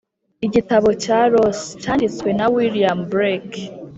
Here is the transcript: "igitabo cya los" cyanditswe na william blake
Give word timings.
"igitabo 0.45 0.89
cya 1.03 1.19
los" 1.33 1.59
cyanditswe 1.81 2.29
na 2.37 2.45
william 2.55 2.99
blake 3.13 3.61